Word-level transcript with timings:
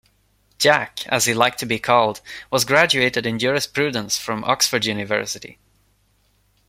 Jack, 0.57 1.05
as 1.09 1.25
he 1.25 1.33
liked 1.35 1.59
to 1.59 1.65
be 1.67 1.77
called, 1.77 2.21
was 2.49 2.65
graduated 2.65 3.27
in 3.27 3.37
jurisprudence 3.37 4.17
from 4.17 4.43
Oxford 4.45 4.85
University. 4.85 5.59